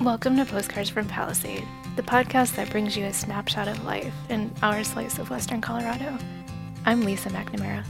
[0.00, 4.50] Welcome to Postcards from Palisade, the podcast that brings you a snapshot of life in
[4.62, 6.16] our slice of Western Colorado.
[6.86, 7.84] I'm Lisa McNamara.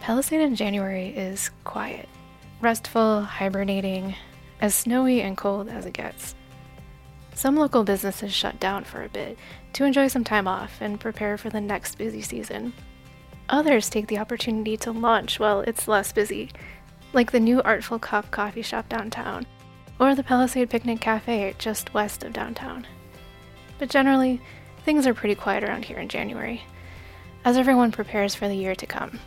[0.00, 2.10] Palisade in January is quiet,
[2.60, 4.14] restful, hibernating,
[4.60, 6.34] as snowy and cold as it gets.
[7.34, 9.38] Some local businesses shut down for a bit
[9.72, 12.74] to enjoy some time off and prepare for the next busy season.
[13.52, 16.50] Others take the opportunity to launch while it's less busy,
[17.12, 19.46] like the new Artful Cup coffee shop downtown,
[20.00, 22.86] or the Palisade Picnic Cafe just west of downtown.
[23.78, 24.40] But generally,
[24.86, 26.62] things are pretty quiet around here in January,
[27.44, 29.20] as everyone prepares for the year to come.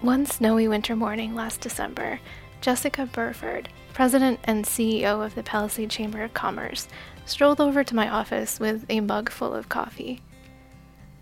[0.00, 2.18] One snowy winter morning last December,
[2.60, 6.88] Jessica Burford, president and CEO of the Palisade Chamber of Commerce,
[7.26, 10.20] strolled over to my office with a mug full of coffee.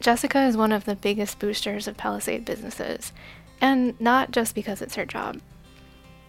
[0.01, 3.13] Jessica is one of the biggest boosters of Palisade businesses,
[3.61, 5.41] and not just because it's her job.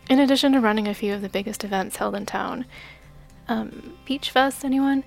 [0.09, 2.65] In addition to running a few of the biggest events held in town,
[3.47, 5.05] um, Peach Fest, anyone?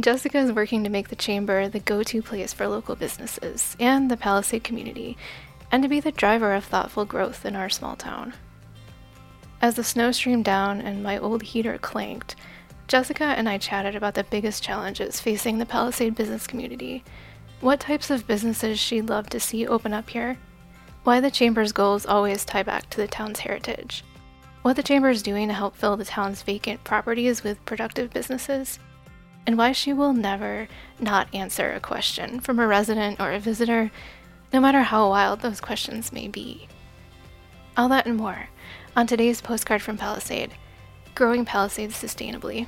[0.00, 4.10] Jessica is working to make the chamber the go to place for local businesses and
[4.10, 5.18] the Palisade community,
[5.70, 8.32] and to be the driver of thoughtful growth in our small town.
[9.60, 12.34] As the snow streamed down and my old heater clanked,
[12.88, 17.04] Jessica and I chatted about the biggest challenges facing the Palisade business community
[17.64, 20.36] what types of businesses she'd love to see open up here,
[21.02, 24.04] why the Chamber's goals always tie back to the town's heritage,
[24.60, 28.78] what the Chamber is doing to help fill the town's vacant properties with productive businesses,
[29.46, 30.68] and why she will never
[31.00, 33.90] not answer a question from a resident or a visitor,
[34.52, 36.68] no matter how wild those questions may be.
[37.78, 38.50] All that and more
[38.94, 40.52] on today's postcard from Palisade
[41.14, 42.66] Growing Palisades Sustainably.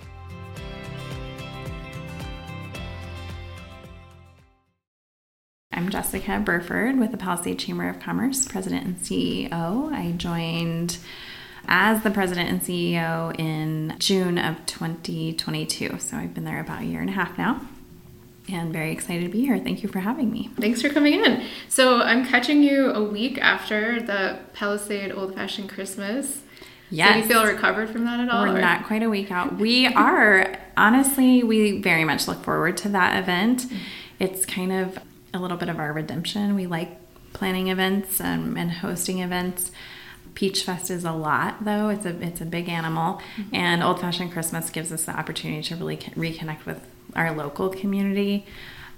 [5.76, 9.92] I'm Jessica Burford with the Palisade Chamber of Commerce, President and CEO.
[9.92, 10.96] I joined
[11.68, 15.98] as the President and CEO in June of 2022.
[15.98, 17.60] So I've been there about a year and a half now
[18.48, 19.58] and very excited to be here.
[19.58, 20.48] Thank you for having me.
[20.58, 21.44] Thanks for coming in.
[21.68, 26.40] So I'm catching you a week after the Palisade Old Fashioned Christmas.
[26.88, 27.12] Yes.
[27.12, 28.44] do you feel recovered from that at all?
[28.44, 28.60] We're or?
[28.62, 29.56] not quite a week out.
[29.56, 30.56] We are.
[30.78, 33.64] Honestly, we very much look forward to that event.
[33.64, 33.76] Mm-hmm.
[34.18, 34.98] It's kind of
[35.32, 36.54] a little bit of our redemption.
[36.54, 36.98] We like
[37.32, 39.70] planning events um, and hosting events.
[40.34, 41.88] Peach Fest is a lot, though.
[41.88, 43.54] It's a it's a big animal, mm-hmm.
[43.54, 48.44] and Old Fashioned Christmas gives us the opportunity to really reconnect with our local community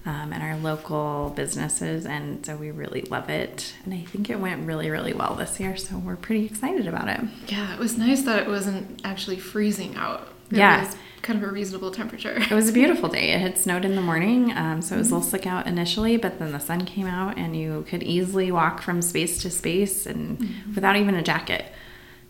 [0.05, 3.75] um, and our local businesses, and so we really love it.
[3.84, 7.09] And I think it went really really well this year, so we're pretty excited about
[7.09, 7.21] it.
[7.47, 10.28] Yeah, it was nice that it wasn't actually freezing out.
[10.51, 10.93] It yeah,
[11.23, 12.37] kind of a reasonable temperature.
[12.39, 13.33] it was a beautiful day.
[13.33, 16.17] It had snowed in the morning, um, so it was a little slick out initially,
[16.17, 20.07] but then the sun came out and you could easily walk from space to space
[20.07, 20.75] and mm-hmm.
[20.75, 21.67] without even a jacket.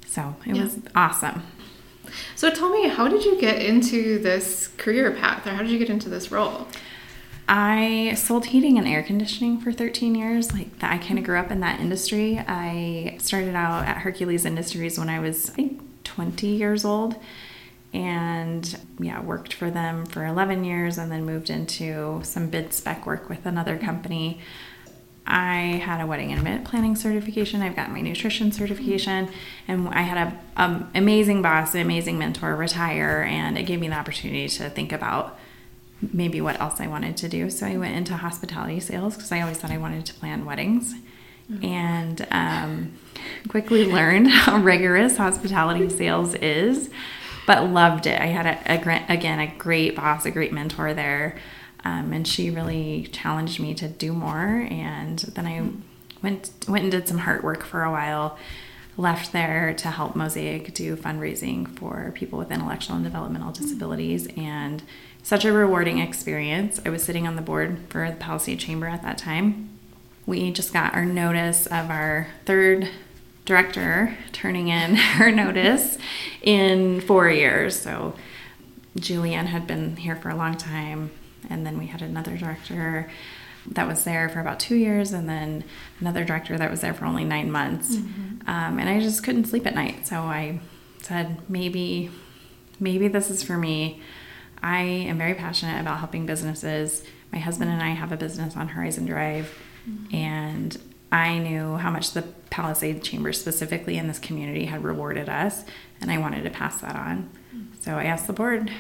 [0.06, 0.62] So it yeah.
[0.65, 1.43] was awesome.
[2.34, 5.79] So tell me, how did you get into this career path, or how did you
[5.79, 6.67] get into this role?
[7.49, 10.53] I sold heating and air conditioning for 13 years.
[10.53, 12.39] Like I kind of grew up in that industry.
[12.47, 17.17] I started out at Hercules Industries when I was, I think, 20 years old
[17.93, 23.06] and yeah, worked for them for 11 years and then moved into some bid spec
[23.06, 24.41] work with another company.
[25.26, 27.60] I had a wedding and event planning certification.
[27.60, 29.28] I've got my nutrition certification,
[29.66, 33.88] and I had a um, amazing boss, an amazing mentor retire, and it gave me
[33.88, 35.38] the opportunity to think about
[36.00, 37.50] maybe what else I wanted to do.
[37.50, 40.94] So I went into hospitality sales because I always thought I wanted to plan weddings,
[41.50, 41.62] mm-hmm.
[41.62, 42.93] and um,
[43.49, 46.88] quickly learned how rigorous hospitality sales is
[47.48, 48.20] but loved it.
[48.20, 51.38] I had a, a again a great boss, a great mentor there,
[51.82, 54.69] um, and she really challenged me to do more.
[54.70, 55.70] And then I
[56.22, 58.38] went went and did some heart work for a while.
[58.98, 64.82] Left there to help Mosaic do fundraising for people with intellectual and developmental disabilities, and
[65.22, 66.78] such a rewarding experience.
[66.84, 69.70] I was sitting on the board for the Palisade Chamber at that time.
[70.26, 72.91] We just got our notice of our third
[73.48, 75.96] director turning in her notice
[76.43, 77.81] in four years.
[77.81, 78.14] So
[78.99, 81.11] Julianne had been here for a long time,
[81.49, 83.11] and then we had another director
[83.67, 85.64] that was there for about two years, and then
[85.99, 87.96] another director that was there for only nine months.
[87.96, 88.49] Mm-hmm.
[88.49, 90.61] Um, and I just couldn't sleep at night, so I
[91.02, 92.11] said maybe,
[92.78, 94.02] maybe this is for me.
[94.62, 97.02] I am very passionate about helping businesses.
[97.32, 99.58] My husband and I have a business on Horizon Drive,
[99.88, 100.14] mm-hmm.
[100.14, 100.76] and
[101.10, 105.64] I knew how much the Palisade Chamber, specifically in this community, had rewarded us,
[106.00, 107.31] and I wanted to pass that on.
[107.81, 108.70] So I asked the board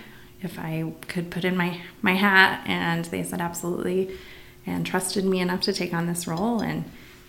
[0.42, 4.10] if I could put in my, my hat, and they said absolutely,
[4.66, 6.60] and trusted me enough to take on this role.
[6.60, 6.84] And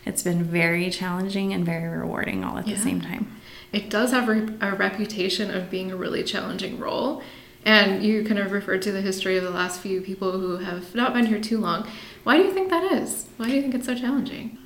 [0.06, 2.76] it's been very challenging and very rewarding all at Yeah.
[2.76, 3.32] the same time.
[3.72, 7.22] It does have a, a reputation of being a really challenging role.
[7.66, 10.96] And you kind of referred to the history of the last few people who have
[10.96, 11.88] not been here too long.
[12.24, 13.28] Why do you think that is?
[13.38, 14.58] Why do you think it's so challenging?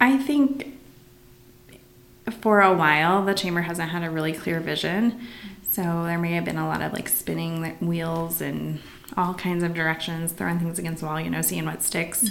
[0.00, 0.78] I think
[2.40, 5.20] for a while the chamber hasn't had a really clear vision.
[5.62, 8.80] So there may have been a lot of like spinning wheels and
[9.16, 12.30] all kinds of directions, throwing things against the wall, you know, seeing what sticks.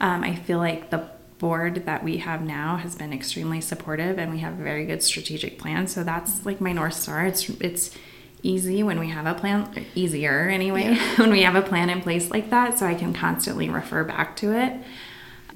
[0.00, 1.08] Um, I feel like the
[1.38, 5.02] board that we have now has been extremely supportive and we have a very good
[5.02, 5.86] strategic plan.
[5.86, 7.26] So that's like my North Star.
[7.26, 7.90] It's, it's,
[8.42, 12.30] easy when we have a plan easier anyway when we have a plan in place
[12.30, 14.72] like that so i can constantly refer back to it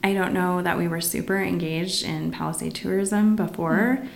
[0.02, 3.98] I don't know that we were super engaged in Palisade tourism before.
[4.00, 4.06] Hmm.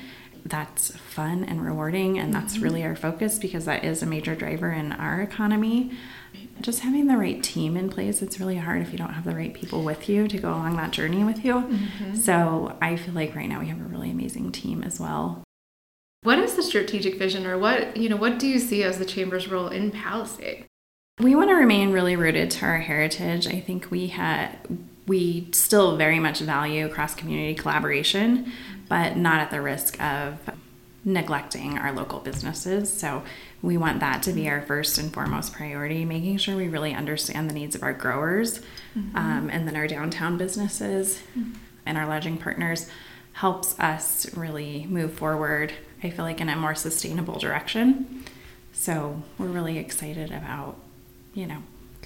[0.47, 2.65] That's fun and rewarding, and that's mm-hmm.
[2.65, 5.93] really our focus because that is a major driver in our economy.
[6.61, 9.35] Just having the right team in place, it's really hard if you don't have the
[9.35, 11.55] right people with you to go along that journey with you.
[11.55, 12.15] Mm-hmm.
[12.17, 15.43] So I feel like right now we have a really amazing team as well.
[16.23, 19.05] What is the strategic vision or what, you know, what do you see as the
[19.05, 20.67] chamber's role in Palisade?
[21.21, 23.47] We want to remain really rooted to our heritage.
[23.47, 24.59] I think we had
[25.07, 28.53] we still very much value cross community collaboration,
[28.89, 30.39] but not at the risk of
[31.05, 32.91] neglecting our local businesses.
[32.93, 33.23] So
[33.61, 37.49] we want that to be our first and foremost priority, making sure we really understand
[37.49, 38.61] the needs of our growers
[39.15, 41.21] um, and then our downtown businesses
[41.85, 42.89] and our lodging partners
[43.35, 45.73] helps us really move forward,
[46.03, 48.25] I feel like, in a more sustainable direction.
[48.73, 50.79] So we're really excited about,
[51.35, 51.63] you know,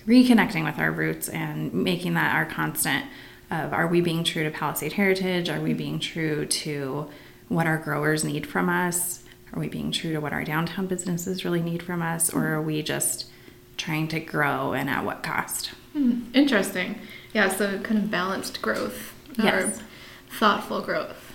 [0.09, 3.05] reconnecting with our roots and making that our constant
[3.51, 5.49] of are we being true to Palisade heritage?
[5.49, 7.09] Are we being true to
[7.49, 9.23] what our growers need from us?
[9.53, 12.33] Are we being true to what our downtown businesses really need from us?
[12.33, 13.27] Or are we just
[13.77, 15.69] trying to grow and at what cost?
[15.93, 16.99] Hmm, interesting.
[17.33, 19.81] Yeah, so kind of balanced growth Yes.
[20.31, 21.33] thoughtful growth,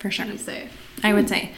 [0.00, 0.26] For sure.
[0.26, 0.68] you say?
[1.02, 1.52] I would say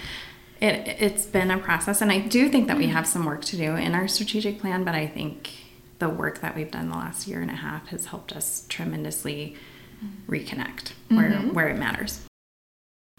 [0.60, 3.56] it, it's been a process, and I do think that we have some work to
[3.56, 5.50] do in our strategic plan, but I think
[5.98, 9.56] the work that we've done the last year and a half has helped us tremendously
[10.28, 11.52] reconnect where, mm-hmm.
[11.54, 12.24] where it matters.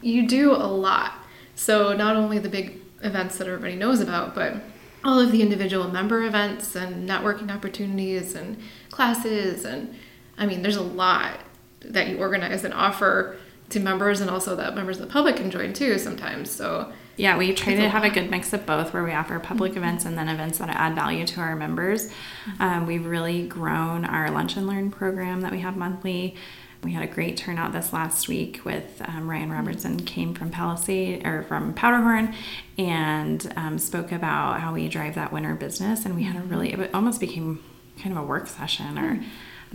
[0.01, 1.13] You do a lot.
[1.55, 4.55] So not only the big events that everybody knows about, but
[5.03, 8.57] all of the individual member events and networking opportunities and
[8.91, 9.95] classes and
[10.37, 11.39] I mean there's a lot
[11.81, 13.37] that you organize and offer
[13.69, 16.49] to members and also that members of the public can join too sometimes.
[16.49, 19.75] So Yeah, we try to have a good mix of both where we offer public
[19.75, 22.11] events and then events that add value to our members.
[22.59, 26.35] Um, we've really grown our Lunch and Learn program that we have monthly.
[26.83, 31.25] We had a great turnout this last week with um, Ryan Robertson came from Palisade
[31.25, 32.35] or from Powderhorn
[32.77, 36.05] and um, spoke about how we drive that winter business.
[36.05, 37.63] And we had a really, it almost became
[37.99, 39.23] kind of a work session or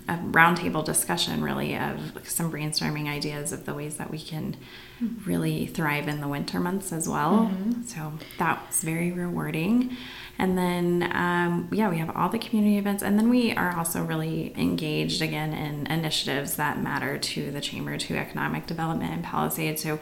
[0.08, 4.56] a roundtable discussion really of some brainstorming ideas of the ways that we can
[5.00, 5.28] mm-hmm.
[5.28, 7.50] really thrive in the winter months as well.
[7.52, 7.82] Mm-hmm.
[7.82, 9.96] So that was very rewarding.
[10.42, 14.02] And then, um, yeah, we have all the community events, and then we are also
[14.02, 19.78] really engaged again in initiatives that matter to the chamber, to economic development in Palisade.
[19.78, 20.00] So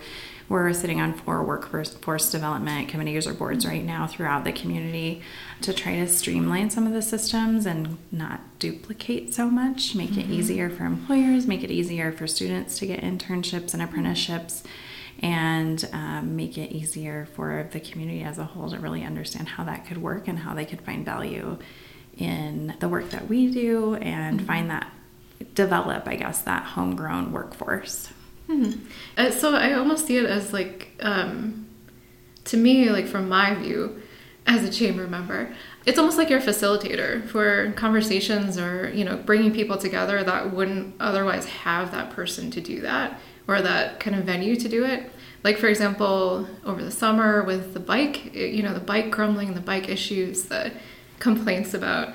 [0.49, 5.21] we're sitting on four workforce force development committees or boards right now throughout the community
[5.61, 10.31] to try to streamline some of the systems and not duplicate so much, make it
[10.31, 14.63] easier for employers, make it easier for students to get internships and apprenticeships,
[15.21, 19.65] and um, make it easier for the community as a whole to really understand how
[19.65, 21.59] that could work and how they could find value
[22.17, 24.91] in the work that we do and find that
[25.55, 28.09] develop, I guess, that homegrown workforce.
[28.47, 28.73] Hmm.
[29.17, 31.69] Uh, so I almost see it as like, um,
[32.45, 34.03] to me, like from my view,
[34.47, 35.55] as a chamber member,
[35.87, 40.53] it's almost like you're a facilitator for conversations or you know bringing people together that
[40.53, 44.85] wouldn't otherwise have that person to do that or that kind of venue to do
[44.85, 45.11] it.
[45.43, 49.61] Like for example, over the summer with the bike, you know, the bike grumbling, the
[49.61, 50.73] bike issues, the
[51.19, 52.15] complaints about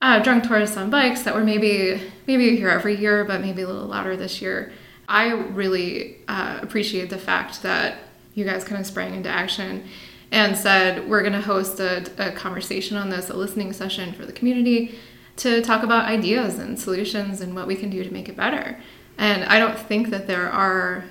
[0.00, 3.62] uh, drunk tourists on bikes that were maybe maybe you hear every year, but maybe
[3.62, 4.72] a little louder this year.
[5.06, 7.98] I really uh, appreciate the fact that
[8.34, 9.84] you guys kind of sprang into action
[10.32, 14.24] and said we're going to host a, a conversation on this, a listening session for
[14.24, 14.98] the community
[15.36, 18.78] to talk about ideas and solutions and what we can do to make it better.
[19.18, 21.04] And I don't think that there are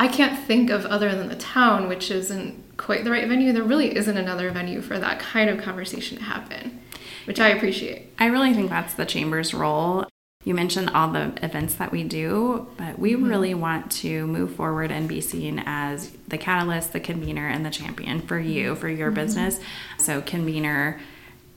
[0.00, 3.52] I can't think of other than the town, which isn't quite the right venue.
[3.52, 6.80] There really isn't another venue for that kind of conversation to happen,
[7.26, 8.12] which I appreciate.
[8.18, 10.06] I really think that's the chamber's role.
[10.44, 13.24] You mentioned all the events that we do, but we mm-hmm.
[13.24, 17.70] really want to move forward and be seen as the catalyst, the convener, and the
[17.70, 19.16] champion for you, for your mm-hmm.
[19.16, 19.60] business.
[19.98, 21.00] So, convener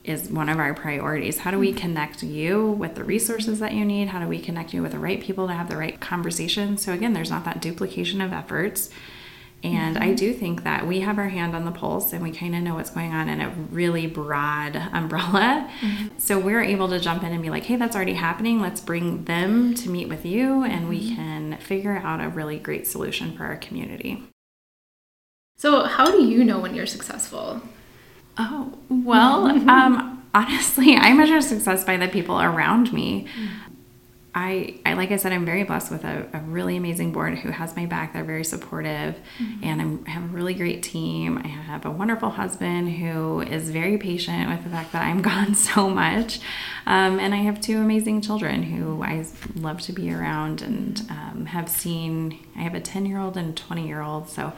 [0.04, 1.38] is one of our priorities.
[1.38, 4.08] How do we connect you with the resources that you need?
[4.08, 6.76] How do we connect you with the right people to have the right conversation?
[6.76, 8.90] So, again, there's not that duplication of efforts.
[9.64, 10.10] And mm-hmm.
[10.10, 12.62] I do think that we have our hand on the pulse and we kind of
[12.62, 15.70] know what's going on in a really broad umbrella.
[15.80, 16.18] Mm-hmm.
[16.18, 18.60] So we're able to jump in and be like, hey, that's already happening.
[18.60, 21.14] Let's bring them to meet with you and we mm-hmm.
[21.14, 24.24] can figure out a really great solution for our community.
[25.56, 27.62] So, how do you know when you're successful?
[28.38, 33.28] Oh, well, um, honestly, I measure success by the people around me.
[34.34, 37.50] I, I like I said, I'm very blessed with a, a really amazing board who
[37.50, 38.14] has my back.
[38.14, 39.62] They're very supportive, mm-hmm.
[39.62, 41.36] and I'm, I have a really great team.
[41.36, 45.54] I have a wonderful husband who is very patient with the fact that I'm gone
[45.54, 46.40] so much,
[46.86, 51.46] um, and I have two amazing children who I love to be around and um,
[51.46, 52.38] have seen.
[52.56, 54.54] I have a 10 year old and 20 year old, so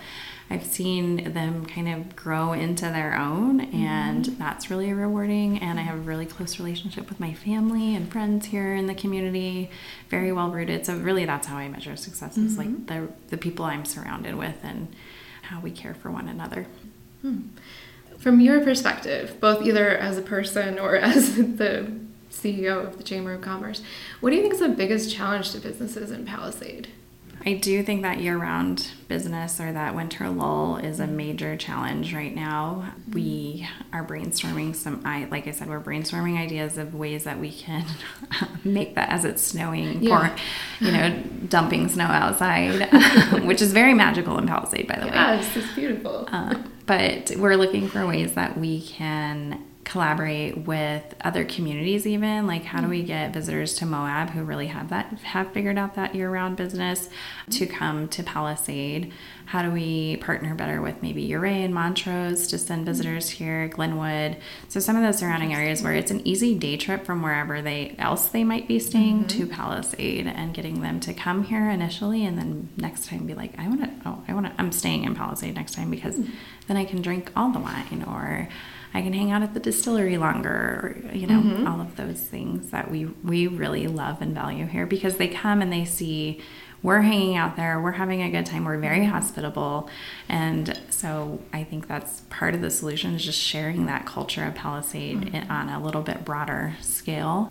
[0.50, 4.38] I've seen them kind of grow into their own, and mm-hmm.
[4.38, 5.58] that's really rewarding.
[5.58, 8.94] And I have a really close relationship with my family and friends here in the
[8.94, 9.70] community,
[10.10, 10.84] very well rooted.
[10.84, 12.46] So really, that's how I measure success mm-hmm.
[12.46, 12.86] is like mm-hmm.
[12.86, 14.94] the the people I'm surrounded with and
[15.42, 16.66] how we care for one another.
[17.22, 17.48] Hmm.
[18.18, 21.90] From your perspective, both either as a person or as the
[22.30, 23.82] CEO of the Chamber of Commerce,
[24.20, 26.88] what do you think is the biggest challenge to businesses in Palisade?
[27.46, 32.14] I do think that year round business or that winter lull is a major challenge
[32.14, 32.94] right now.
[33.12, 37.52] We are brainstorming some I like I said, we're brainstorming ideas of ways that we
[37.52, 37.84] can
[38.64, 40.32] make that as it's snowing yeah.
[40.32, 40.36] or
[40.84, 42.90] you know, dumping snow outside,
[43.44, 45.20] which is very magical in Palisade by the yes, way.
[45.20, 46.28] Yes, it's beautiful.
[46.32, 46.54] Uh,
[46.86, 52.80] but we're looking for ways that we can collaborate with other communities even like how
[52.80, 56.56] do we get visitors to moab who really have that have figured out that year-round
[56.56, 57.08] business
[57.50, 59.12] to come to palisade?
[59.46, 64.38] How do we partner better with maybe Ouray and montrose to send visitors here glenwood?
[64.68, 67.94] So some of those surrounding areas where it's an easy day trip from wherever they
[67.98, 69.38] else they might be staying mm-hmm.
[69.40, 73.58] to palisade and getting them to come here initially and then next time be like
[73.58, 76.32] i want to oh i want to i'm staying in palisade next time because mm-hmm.
[76.66, 78.48] then i can drink all the wine or
[78.94, 81.66] I can hang out at the distillery longer, or, you know, mm-hmm.
[81.66, 85.60] all of those things that we we really love and value here because they come
[85.60, 86.40] and they see
[86.84, 89.88] we're hanging out there, we're having a good time, we're very hospitable.
[90.28, 94.54] And so I think that's part of the solution is just sharing that culture of
[94.54, 95.50] Palisade mm-hmm.
[95.50, 97.50] on a little bit broader scale.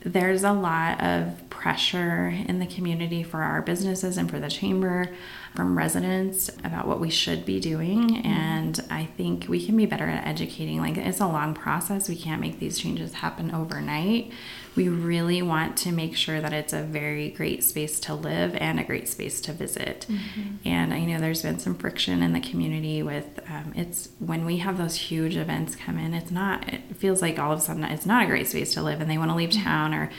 [0.00, 5.08] There's a lot of pressure in the community for our businesses and for the chamber
[5.56, 8.18] from residents about what we should be doing.
[8.18, 10.80] And I think we can be better at educating.
[10.80, 12.08] Like, it's a long process.
[12.08, 14.30] We can't make these changes happen overnight.
[14.76, 18.78] We really want to make sure that it's a very great space to live and
[18.78, 20.06] a great space to visit.
[20.08, 20.68] Mm-hmm.
[20.68, 24.58] And I know there's been some friction in the community with um, it's when we
[24.58, 27.84] have those huge events come in, it's not, it feels like all of a sudden
[27.84, 29.64] it's not a great space to live and they want to leave mm-hmm.
[29.64, 30.10] town or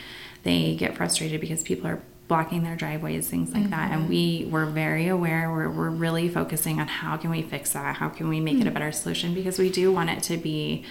[0.41, 3.71] they get frustrated because people are blocking their driveways, things like mm-hmm.
[3.71, 3.91] that.
[3.91, 4.09] And mm-hmm.
[4.09, 5.51] we were very aware.
[5.51, 7.97] We're, we're really focusing on how can we fix that?
[7.97, 8.61] How can we make mm-hmm.
[8.61, 8.73] it a mm-hmm.
[8.73, 9.33] better solution?
[9.33, 10.85] Because we do want it to be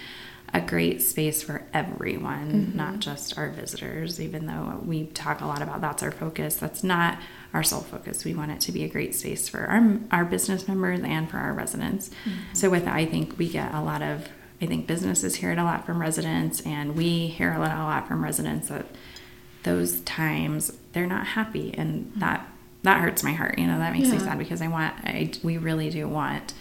[0.54, 2.76] a great space for everyone, mm-hmm.
[2.76, 6.56] not just our visitors, even though we talk a lot about that's our focus.
[6.56, 7.18] That's not
[7.52, 8.24] our sole focus.
[8.24, 11.38] We want it to be a great space for our, our business members and for
[11.38, 12.10] our residents.
[12.24, 12.54] Mm-hmm.
[12.54, 14.28] So, with that, I think we get a lot of,
[14.60, 17.82] I think businesses hear it a lot from residents, and we hear a lot, a
[17.82, 18.86] lot from residents that
[19.66, 22.48] those times they're not happy and that
[22.82, 24.14] that hurts my heart you know that makes yeah.
[24.14, 26.54] me sad because i want I, we really do want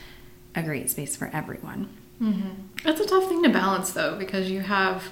[0.55, 1.89] a great space for everyone.
[2.21, 2.87] Mm-hmm.
[2.87, 5.11] it's a tough thing to balance though because you have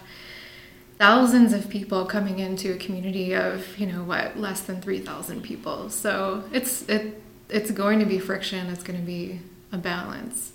[0.98, 5.90] thousands of people coming into a community of you know what less than 3000 people.
[5.90, 8.68] So it's it it's going to be friction.
[8.68, 10.54] It's going to be a balance.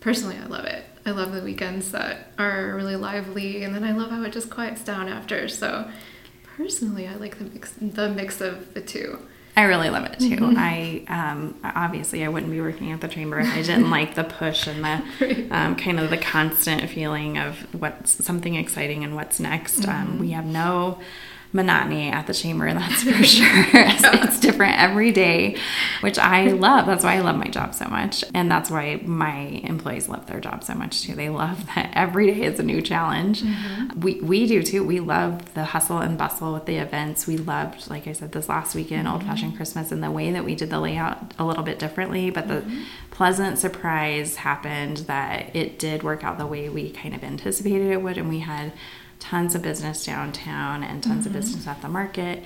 [0.00, 0.84] Personally i love it.
[1.06, 4.50] I love the weekends that are really lively and then i love how it just
[4.50, 5.48] quiets down after.
[5.48, 5.88] So
[6.62, 9.18] personally, I like the mix, the mix of the two.
[9.54, 10.36] I really love it too.
[10.36, 10.56] Mm-hmm.
[10.56, 14.24] I um, obviously I wouldn't be working at the chamber if I didn't like the
[14.24, 15.52] push and the right.
[15.52, 19.80] um, kind of the constant feeling of what's something exciting and what's next.
[19.80, 19.90] Mm-hmm.
[19.90, 21.00] Um, we have no
[21.52, 23.64] monotony at the chamber, that's for sure.
[23.74, 25.56] it's different every day,
[26.00, 26.86] which I love.
[26.86, 28.24] That's why I love my job so much.
[28.34, 31.14] And that's why my employees love their job so much too.
[31.14, 33.42] They love that every day is a new challenge.
[33.42, 34.00] Mm-hmm.
[34.00, 34.84] We, we do too.
[34.84, 37.26] We love the hustle and bustle with the events.
[37.26, 39.14] We loved, like I said, this last weekend, mm-hmm.
[39.14, 42.30] Old Fashioned Christmas, and the way that we did the layout a little bit differently.
[42.30, 42.82] But the mm-hmm.
[43.10, 48.00] pleasant surprise happened that it did work out the way we kind of anticipated it
[48.02, 48.16] would.
[48.16, 48.72] And we had
[49.22, 51.28] tons of business downtown and tons mm-hmm.
[51.28, 52.42] of business at the market.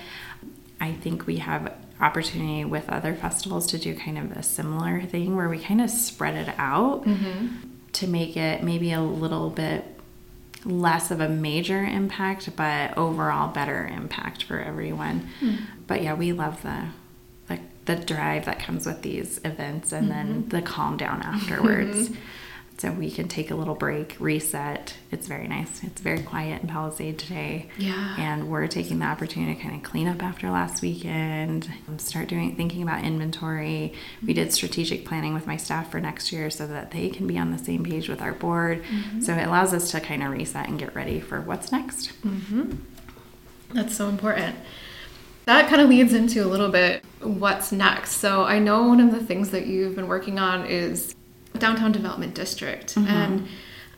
[0.79, 5.35] I think we have opportunity with other festivals to do kind of a similar thing
[5.35, 7.47] where we kind of spread it out mm-hmm.
[7.93, 9.85] to make it maybe a little bit
[10.65, 15.27] less of a major impact, but overall better impact for everyone.
[15.41, 15.61] Mm.
[15.87, 16.89] But yeah, we love the
[17.47, 20.31] the, the drive that comes with these events and mm-hmm.
[20.31, 22.11] then the calm down afterwards.
[22.77, 24.93] So we can take a little break, reset.
[25.11, 25.83] It's very nice.
[25.83, 27.69] It's very quiet in Palisade today.
[27.75, 28.15] Yeah.
[28.19, 32.55] And we're taking the opportunity to kind of clean up after last weekend, start doing
[32.55, 33.93] thinking about inventory.
[34.23, 37.39] We did strategic planning with my staff for next year so that they can be
[37.39, 38.83] on the same page with our board.
[38.83, 39.21] Mm-hmm.
[39.21, 42.11] So it allows us to kind of reset and get ready for what's next.
[42.21, 42.75] Mm-hmm.
[43.73, 44.55] That's so important.
[45.45, 48.17] That kind of leads into a little bit what's next.
[48.17, 51.15] So I know one of the things that you've been working on is
[51.59, 53.07] downtown development district mm-hmm.
[53.07, 53.47] and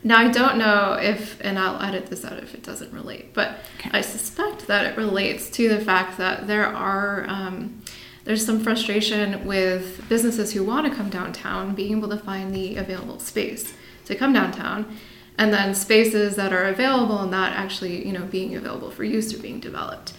[0.02, 3.58] now i don't know if and i'll edit this out if it doesn't relate but
[3.78, 3.90] okay.
[3.92, 7.82] i suspect that it relates to the fact that there are um,
[8.24, 12.76] there's some frustration with businesses who want to come downtown being able to find the
[12.76, 13.74] available space
[14.04, 14.96] to come downtown
[15.38, 19.32] and then spaces that are available and not actually you know being available for use
[19.34, 20.12] or being developed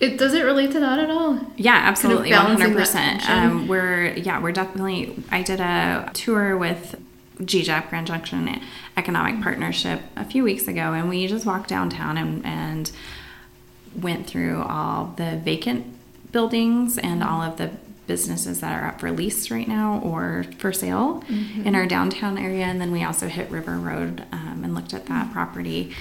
[0.00, 1.40] it does it relate to that at all?
[1.56, 3.28] Yeah, absolutely, one hundred percent.
[3.28, 5.22] Um, we're yeah, we're definitely.
[5.30, 7.00] I did a tour with
[7.40, 8.60] GJEP Grand Junction
[8.96, 9.42] Economic.
[9.42, 12.92] Partnership a few weeks ago, and we just walked downtown and and
[14.00, 15.86] went through all the vacant
[16.30, 17.70] buildings and all of the
[18.06, 21.66] businesses that are up for lease right now or for sale mm-hmm.
[21.66, 22.64] in our downtown area.
[22.64, 25.32] And then we also hit River Road um, and looked at that mm-hmm.
[25.34, 25.94] property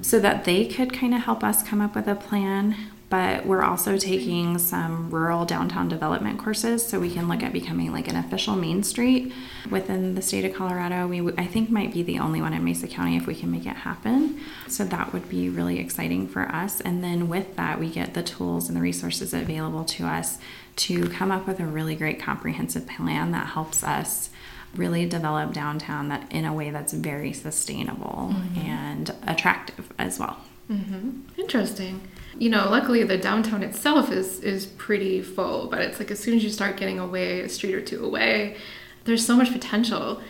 [0.00, 2.76] so that they could kind of help us come up with a plan
[3.10, 7.90] but we're also taking some rural downtown development courses so we can look at becoming
[7.90, 9.32] like an official main street
[9.70, 11.06] within the state of Colorado.
[11.06, 13.64] We I think might be the only one in Mesa County if we can make
[13.64, 14.38] it happen.
[14.68, 16.82] So that would be really exciting for us.
[16.82, 20.38] And then with that, we get the tools and the resources available to us
[20.76, 24.28] to come up with a really great comprehensive plan that helps us
[24.76, 28.58] really develop downtown that in a way that's very sustainable mm-hmm.
[28.58, 30.36] and attractive as well.
[30.70, 31.40] Mm-hmm.
[31.40, 32.02] Interesting
[32.36, 36.34] you know, luckily the downtown itself is is pretty full, but it's like as soon
[36.36, 38.56] as you start getting away a street or two away,
[39.04, 40.20] there's so much potential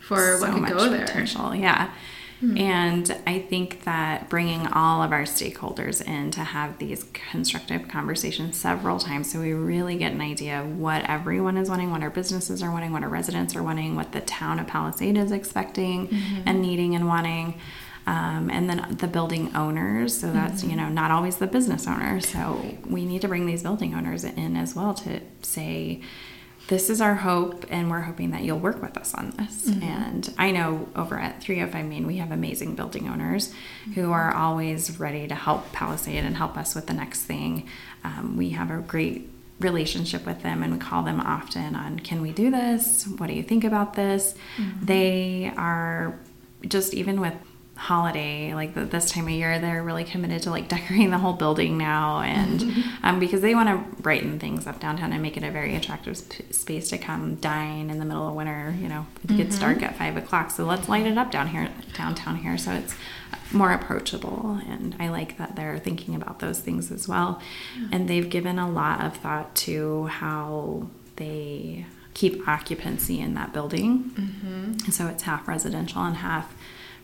[0.00, 1.06] for so what could go there.
[1.06, 1.90] Potential, yeah.
[2.40, 2.56] Hmm.
[2.56, 8.56] And I think that bringing all of our stakeholders in to have these constructive conversations
[8.56, 12.08] several times so we really get an idea of what everyone is wanting, what our
[12.08, 16.08] businesses are wanting, what our residents are wanting, what the town of Palisade is expecting
[16.08, 16.42] mm-hmm.
[16.46, 17.60] and needing and wanting
[18.06, 20.18] um, and then the building owners.
[20.18, 20.70] So that's mm-hmm.
[20.70, 22.20] you know not always the business owner.
[22.20, 26.02] So we need to bring these building owners in as well to say.
[26.68, 29.66] This is our hope, and we're hoping that you'll work with us on this.
[29.66, 29.82] Mm-hmm.
[29.82, 33.94] And I know over at 305 Main, we have amazing building owners mm-hmm.
[33.94, 37.68] who are always ready to help Palisade and help us with the next thing.
[38.04, 42.22] Um, we have a great relationship with them and we call them often on can
[42.22, 44.86] we do this what do you think about this mm-hmm.
[44.86, 46.18] they are
[46.66, 47.34] just even with
[47.80, 51.78] holiday like this time of year they're really committed to like decorating the whole building
[51.78, 52.62] now and
[53.02, 56.14] um, because they want to brighten things up downtown and make it a very attractive
[56.20, 59.64] sp- space to come dine in the middle of winter you know it gets mm-hmm.
[59.64, 62.94] dark at five o'clock so let's light it up down here downtown here so it's
[63.50, 67.40] more approachable and i like that they're thinking about those things as well
[67.78, 67.88] yeah.
[67.92, 74.10] and they've given a lot of thought to how they keep occupancy in that building
[74.10, 74.90] mm-hmm.
[74.90, 76.54] so it's half residential and half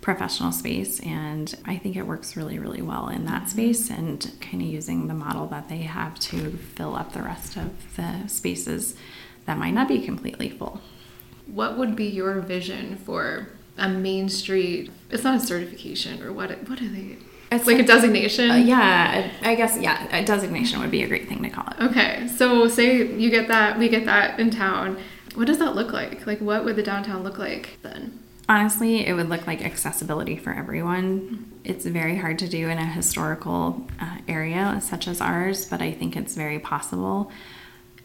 [0.07, 3.51] professional space and i think it works really really well in that mm-hmm.
[3.51, 7.57] space and kind of using the model that they have to fill up the rest
[7.57, 8.95] of the spaces
[9.47, 10.81] that might not be completely full
[11.49, 16.51] what would be your vision for a main street it's not a certification or what
[16.69, 17.17] what are they
[17.51, 18.51] it's like, like a designation.
[18.51, 21.81] Uh, yeah, I guess yeah, a designation would be a great thing to call it.
[21.81, 24.99] Okay, so say you get that, we get that in town.
[25.37, 26.27] What does that look like?
[26.27, 28.19] Like, what would the downtown look like then?
[28.49, 31.51] Honestly, it would look like accessibility for everyone.
[31.65, 35.91] It's very hard to do in a historical uh, area such as ours, but I
[35.91, 37.33] think it's very possible.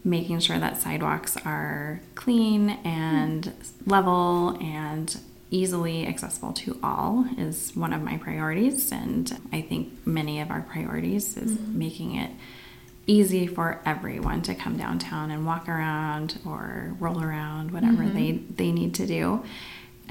[0.02, 3.52] Making sure that sidewalks are clean and
[3.86, 5.16] level and
[5.52, 10.62] easily accessible to all is one of my priorities, and I think many of our
[10.62, 11.78] priorities is mm-hmm.
[11.78, 12.32] making it
[13.06, 18.14] easy for everyone to come downtown and walk around or roll around, whatever mm-hmm.
[18.14, 19.44] they, they need to do.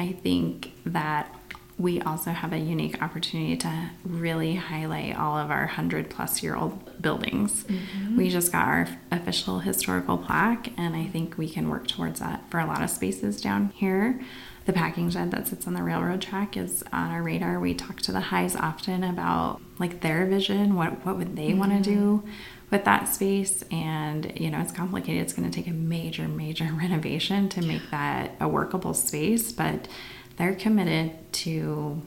[0.02, 1.32] I think that
[1.78, 6.56] we also have a unique opportunity to really highlight all of our 100 plus year
[6.56, 7.66] old buildings.
[7.66, 8.18] Mm-hmm.
[8.18, 12.50] We just got our official historical plaque, and I think we can work towards that
[12.50, 14.20] for a lot of spaces down here.
[14.66, 17.60] The packing shed that sits on the railroad track is on our radar.
[17.60, 21.60] We talk to the highs often about like their vision, what what would they mm-hmm.
[21.60, 22.24] want to do
[22.72, 26.64] with that space and you know it's complicated it's going to take a major major
[26.74, 29.88] renovation to make that a workable space but
[30.38, 32.02] they're committed to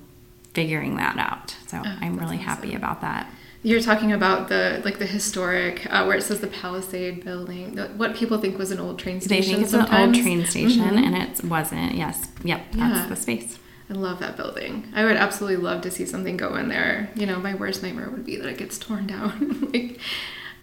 [0.55, 1.55] figuring that out.
[1.67, 3.31] So Oh, I'm really that's happy about that.
[3.63, 7.75] You're talking about the like the historic uh, where it says the Palisade building.
[7.77, 9.41] The, what people think was an old train station.
[9.43, 11.03] They think it's an old train station, Mhm.
[11.07, 11.95] and it wasn't.
[11.95, 12.89] Yes, yep, Yeah.
[12.91, 13.59] that's the space.
[13.91, 14.85] I love that building.
[14.95, 17.11] I would absolutely love to see something go in there.
[17.15, 19.69] You know, my worst nightmare would be that it gets torn down.
[19.73, 19.99] like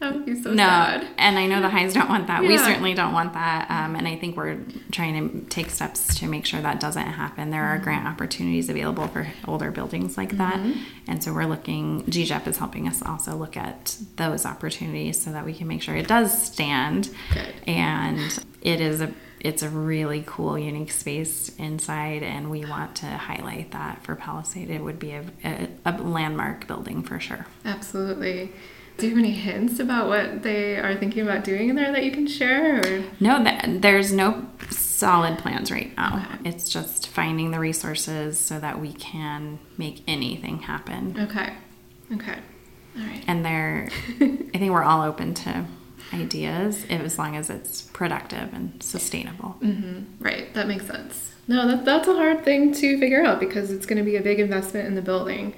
[0.01, 1.07] that would be so no, sad.
[1.17, 2.41] and I know the Highs don't want that.
[2.41, 4.57] We certainly don't want that, um, and I think we're
[4.91, 7.49] trying to take steps to make sure that doesn't happen.
[7.51, 7.83] There are Mm-hmm.
[7.85, 10.79] grant opportunities available for older buildings like that, Mm-hmm.
[11.07, 12.03] and so we're looking.
[12.03, 15.95] GJEP is helping us also look at those opportunities so that we can make sure
[15.95, 17.53] it does stand, Good.
[17.67, 18.19] and
[18.61, 23.71] it is a it's a really cool, unique space inside, and we want to highlight
[23.71, 24.69] that for Palisade.
[24.69, 27.47] It would be a, a, a landmark building for sure.
[27.65, 28.51] Absolutely.
[29.01, 32.03] Do you have any hints about what they are thinking about doing in there that
[32.03, 32.77] you can share?
[32.79, 33.03] Or?
[33.19, 36.23] No, th- there's no solid plans right now.
[36.39, 36.49] Okay.
[36.49, 41.19] It's just finding the resources so that we can make anything happen.
[41.19, 41.53] Okay.
[42.13, 42.37] Okay.
[42.95, 43.23] All right.
[43.25, 43.89] And there,
[44.21, 45.65] I think we're all open to
[46.13, 49.49] ideas if, as long as it's productive and sustainable.
[49.61, 50.53] hmm Right.
[50.53, 51.31] That makes sense.
[51.47, 54.21] No, that, that's a hard thing to figure out because it's going to be a
[54.21, 55.55] big investment in the building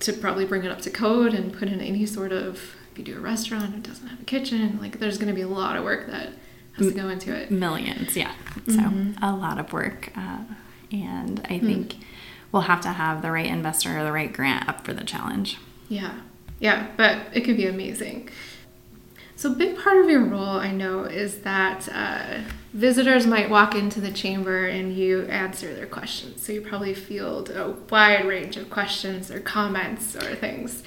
[0.00, 2.54] to probably bring it up to code and put in any sort of,
[2.92, 5.42] if you do a restaurant, it doesn't have a kitchen, like there's going to be
[5.42, 6.30] a lot of work that
[6.76, 7.50] has to go into it.
[7.50, 8.32] Millions, yeah.
[8.66, 9.24] So Mm-hmm.
[9.24, 10.38] a lot of work, uh,
[10.92, 11.40] and.
[11.48, 11.96] I think
[12.52, 15.58] we'll have to have the right investor or the right grant up for the challenge.
[15.88, 16.14] Yeah.
[16.60, 18.30] Yeah, but it could be amazing.
[19.36, 22.40] So, a big part of your role, I know, is that uh,
[22.72, 26.42] visitors might walk into the chamber and you answer their questions.
[26.42, 30.82] So, you probably field a wide range of questions or comments or things.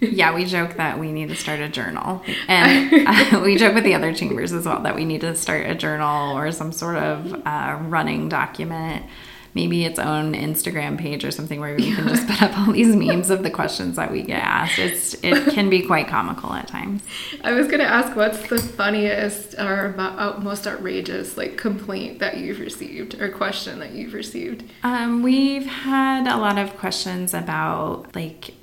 [0.00, 2.22] Yeah, we joke that we need to start a journal.
[2.48, 5.66] And uh, we joke with the other chambers as well that we need to start
[5.66, 9.04] a journal or some sort of uh, running document,
[9.54, 12.94] maybe its own Instagram page or something where we can just put up all these
[12.94, 14.78] memes of the questions that we get asked.
[14.78, 17.02] It's, it can be quite comical at times.
[17.44, 19.94] I was going to ask what's the funniest or
[20.40, 24.64] most outrageous like complaint that you've received or question that you've received?
[24.82, 28.54] Um, we've had a lot of questions about like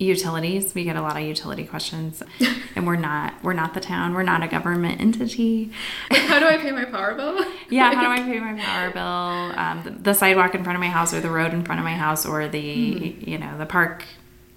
[0.00, 0.74] utilities.
[0.74, 2.22] We get a lot of utility questions,
[2.74, 4.14] and we're not we're not the town.
[4.14, 5.70] We're not a government entity.
[6.10, 7.44] How do I pay my power bill?
[7.70, 9.56] Yeah, how do I pay my power bill?
[9.56, 11.84] Um, the, the sidewalk in front of my house, or the road in front of
[11.84, 14.02] my house, or the you know the park,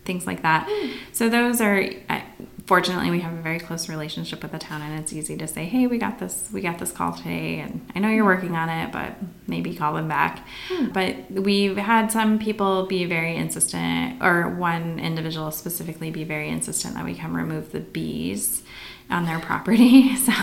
[0.05, 0.69] things like that.
[1.11, 1.89] So those are.
[2.65, 5.65] Fortunately, we have a very close relationship with the town, and it's easy to say,
[5.65, 6.49] "Hey, we got this.
[6.53, 9.95] We got this call today, and I know you're working on it, but maybe call
[9.95, 10.87] them back." Hmm.
[10.93, 16.95] But we've had some people be very insistent, or one individual specifically be very insistent
[16.95, 18.63] that we come remove the bees
[19.13, 20.15] on their property.
[20.23, 20.34] So,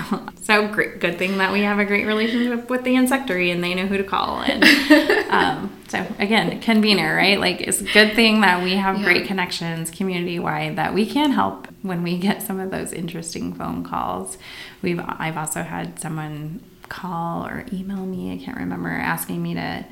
[0.43, 3.75] so great, good thing that we have a great relationship with the insectary and they
[3.75, 4.43] know who to call.
[4.43, 4.63] And
[5.31, 7.41] um, so again, convener, right?
[7.41, 9.05] Like it's a good thing that we have Yeah.
[9.05, 13.55] great connections community wide that we can help when we get some of those interesting
[13.55, 14.37] phone calls.
[14.83, 18.33] We've I've also had someone call or email me.
[18.35, 19.87] I can't remember asking me to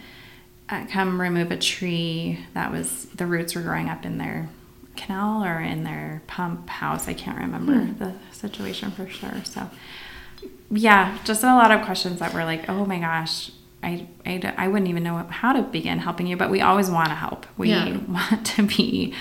[0.69, 4.51] uh, come remove a tree that was the roots were growing up in their
[4.99, 7.09] canal or in their pump house.
[7.09, 9.43] I can't remember the situation for sure.
[9.45, 9.71] So,
[10.71, 13.51] yeah, just a lot of questions that were like, oh my gosh,
[13.83, 17.15] I I wouldn't even know how to begin helping you, but we always want to
[17.15, 17.47] help.
[17.57, 17.97] We Yeah.
[18.09, 19.15] want to be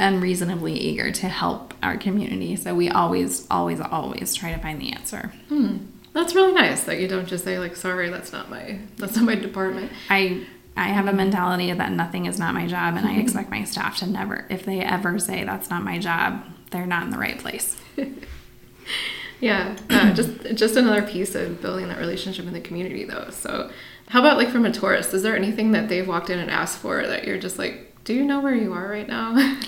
[0.00, 2.54] unreasonably eager to help our community.
[2.56, 5.32] So we always, always, always try to find the answer.
[5.48, 5.76] Hmm.
[6.12, 9.24] That's really nice that you don't just say like, "Sorry, that's not my that's not
[9.24, 10.46] my department." I
[10.78, 13.98] I have a mentality that nothing is not my job, and I expect my staff
[13.98, 17.38] to never, if they ever say that's not my job, they're not in the right
[17.38, 17.76] place.
[19.40, 23.30] Yeah, uh, just just another piece of building that relationship in the community, though.
[23.30, 23.70] So,
[24.08, 25.14] how about like from a tourist?
[25.14, 28.14] Is there anything that they've walked in and asked for that you're just like, "Do
[28.14, 29.36] you know where you are right now?"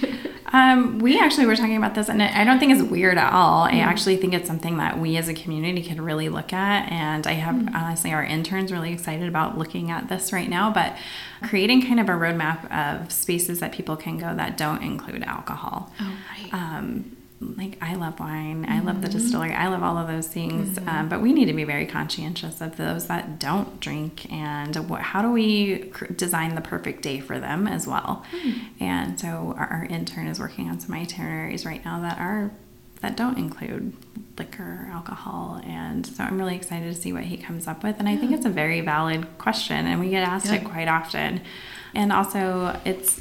[0.53, 3.62] Um, we actually were talking about this, and I don't think it's weird at all.
[3.62, 6.90] I actually think it's something that we as a community can really look at.
[6.90, 10.96] And I have honestly our interns really excited about looking at this right now, but
[11.42, 15.92] creating kind of a roadmap of spaces that people can go that don't include alcohol.
[16.00, 16.53] oh, right.
[16.53, 19.18] um, like I love wine, I love the mm-hmm.
[19.18, 20.79] distillery, I love all of those things.
[20.79, 20.88] Mm-hmm.
[20.88, 25.00] Um, but we need to be very conscientious of those that don't drink and what,
[25.00, 28.24] how do we cr- design the perfect day for them as well.
[28.31, 28.50] Hmm.
[28.79, 32.50] And so our, our intern is working on some itineraries right now that are
[33.00, 33.94] that don't include
[34.38, 37.98] liquor alcohol and so i'm really excited to see what he comes up with.
[37.98, 41.40] And i think it's a very valid question and we get asked it quite often.
[41.94, 43.20] And also it's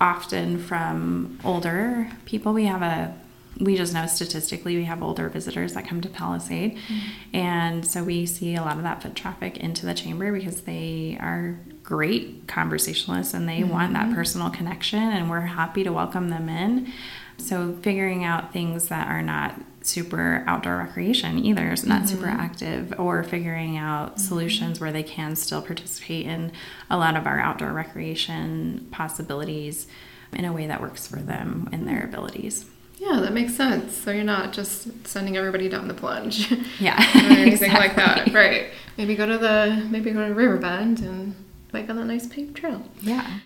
[0.00, 2.52] often from older people.
[2.52, 3.14] We have a
[3.60, 6.76] we just know statistically we have older visitors that come to Palisade.
[6.76, 7.36] Mm-hmm.
[7.36, 11.16] And so we see a lot of that foot traffic into the chamber because they
[11.20, 13.70] are great conversationalists and they mm-hmm.
[13.70, 14.14] want that mm-hmm.
[14.14, 16.92] personal connection, and we're happy to welcome them in.
[17.38, 22.08] So figuring out things that are not super outdoor recreation either, so not mm-hmm.
[22.08, 24.20] super active, or figuring out mm-hmm.
[24.20, 26.52] solutions where they can still participate in
[26.90, 29.86] a lot of our outdoor recreation possibilities
[30.32, 32.66] in a way that works for them and their abilities.
[32.96, 33.94] Yeah, that makes sense.
[33.96, 36.50] So you're not just sending everybody down the plunge.
[36.80, 36.96] Yeah.
[36.98, 37.78] or anything exactly.
[37.80, 38.32] like that.
[38.32, 38.70] Right.
[38.98, 41.34] Maybe go to the maybe go to Riverbend and
[41.72, 42.82] bike on that nice paved trail.
[43.00, 43.40] Yeah.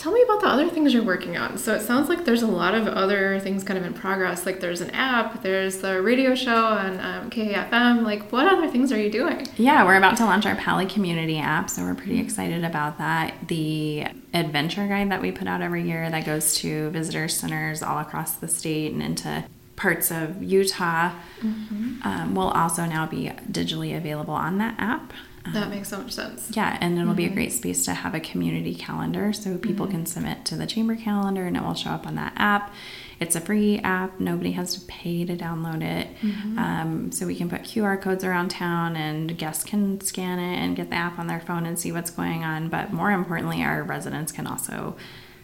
[0.00, 1.58] Tell me about the other things you're working on.
[1.58, 4.46] So it sounds like there's a lot of other things kind of in progress.
[4.46, 8.02] Like there's an app, there's the radio show on um, KAFM.
[8.02, 9.46] Like what other things are you doing?
[9.58, 13.34] Yeah, we're about to launch our Pali Community app, so we're pretty excited about that.
[13.48, 17.98] The adventure guide that we put out every year that goes to visitor centers all
[17.98, 19.44] across the state and into
[19.76, 22.00] parts of Utah mm-hmm.
[22.04, 25.12] um, will also now be digitally available on that app.
[25.46, 26.50] That um, makes so much sense.
[26.54, 27.16] Yeah, and it'll mm-hmm.
[27.16, 27.34] be a mm-hmm.
[27.36, 29.96] great space to have a community calendar so people mm-hmm.
[29.96, 32.72] can submit to the chamber calendar and it will show up on that app.
[33.20, 36.08] It's a free app, nobody has to pay to download it.
[36.20, 36.58] Mm-hmm.
[36.58, 40.76] Um, so we can put QR codes around town and guests can scan it and
[40.76, 42.68] get the app on their phone and see what's going on.
[42.68, 44.96] But more importantly, our residents can also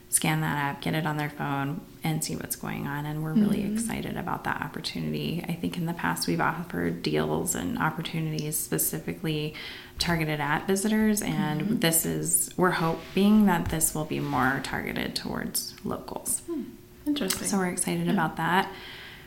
[0.08, 3.06] scan that app, get it on their phone, and see what's going on.
[3.06, 3.74] And we're really mm-hmm.
[3.74, 5.44] excited about that opportunity.
[5.48, 9.54] I think in the past we've offered deals and opportunities specifically
[9.98, 11.78] targeted at visitors, and mm-hmm.
[11.80, 16.40] this is, we're hoping that this will be more targeted towards locals.
[16.46, 16.62] Hmm.
[17.06, 17.46] Interesting.
[17.48, 18.12] So we're excited yeah.
[18.12, 18.70] about that.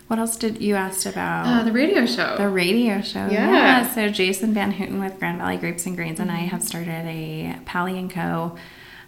[0.08, 1.46] What else did you asked about?
[1.46, 2.36] Uh, the radio show.
[2.36, 3.28] The radio show.
[3.28, 3.52] Yeah.
[3.52, 3.94] yeah.
[3.94, 6.24] So Jason Van Houten with Grand Valley Grapes and Grains mm-hmm.
[6.24, 6.48] and I mm-hmm.
[6.48, 8.58] have started a Pally and Co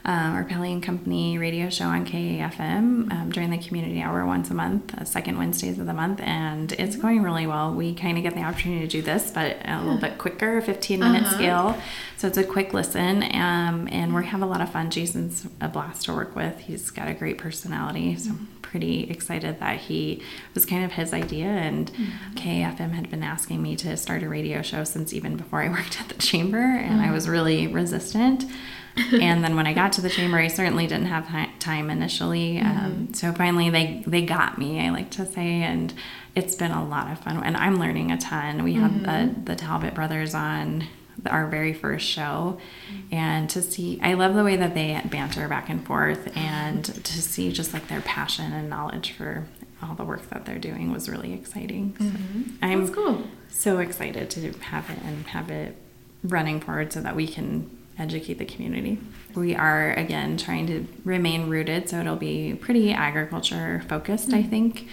[0.03, 4.49] um, our Pally and Company radio show on KAFM um, during the community hour once
[4.49, 7.73] a month, uh, second Wednesdays of the month, and it's going really well.
[7.73, 10.99] We kind of get the opportunity to do this, but a little bit quicker, 15
[10.99, 11.35] minute uh-huh.
[11.35, 11.81] scale.
[12.17, 14.89] So it's a quick listen, um, and we have a lot of fun.
[14.89, 16.59] Jason's a blast to work with.
[16.59, 21.13] He's got a great personality, so I'm pretty excited that he was kind of his
[21.13, 21.45] idea.
[21.45, 22.35] And mm-hmm.
[22.35, 26.01] KFM had been asking me to start a radio show since even before I worked
[26.01, 27.09] at the chamber, and mm-hmm.
[27.09, 28.45] I was really resistant.
[29.13, 31.27] and then when I got to the chamber, I certainly didn't have
[31.59, 32.59] time initially.
[32.59, 32.85] Um, mm-hmm.
[32.85, 34.85] Um, so finally, they they got me.
[34.85, 35.93] I like to say, and
[36.35, 38.63] it's been a lot of fun, and I'm learning a ton.
[38.63, 39.05] We mm-hmm.
[39.05, 40.87] had the the Talbott brothers on
[41.29, 42.57] our very first show
[42.89, 43.13] mm-hmm.
[43.13, 47.21] and to see i love the way that they banter back and forth and to
[47.21, 49.45] see just like their passion and knowledge for
[49.83, 52.41] all the work that they're doing was really exciting so mm-hmm.
[52.61, 53.23] i'm cool.
[53.49, 55.75] so excited to have it and have it
[56.23, 57.69] running forward so that we can
[58.01, 58.97] educate the community.
[59.35, 64.39] We are again trying to remain rooted, so it'll be pretty agriculture focused, mm-hmm.
[64.39, 64.87] I think.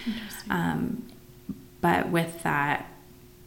[0.49, 1.07] Um,
[1.81, 2.85] but with that,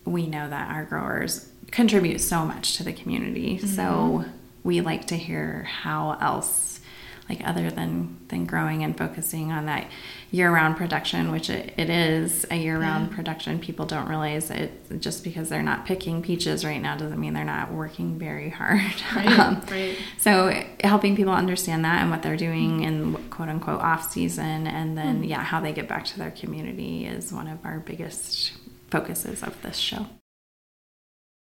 [0.04, 3.56] we know that our growers contribute so much to the community.
[3.56, 3.66] Mm-hmm.
[3.66, 4.24] So
[4.64, 6.80] we like to hear how else
[7.28, 9.86] like other than than growing and focusing on that
[10.32, 13.14] year-round production which it, it is a year-round yeah.
[13.14, 17.34] production people don't realize it just because they're not picking peaches right now doesn't mean
[17.34, 18.80] they're not working very hard
[19.14, 19.96] right, um, right.
[20.18, 20.50] so
[20.82, 25.22] helping people understand that and what they're doing in quote unquote off season and then
[25.22, 25.28] mm.
[25.28, 28.52] yeah how they get back to their community is one of our biggest
[28.90, 30.06] focuses of this show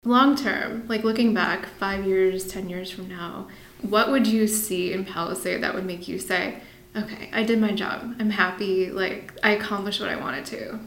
[0.04, 3.48] long term like looking back five years ten years from now
[3.82, 6.60] what would you see in Palisade that would make you say,
[6.96, 8.16] okay, I did my job.
[8.18, 8.90] I'm happy.
[8.90, 10.78] Like, I accomplished what I wanted to?